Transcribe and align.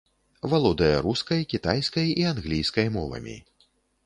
Валодае 0.53 0.95
рускай, 1.07 1.41
кітайскай 1.51 2.07
і 2.23 2.27
англійскай 2.33 2.87
мовамі. 2.97 3.37